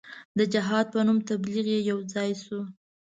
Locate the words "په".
0.93-0.99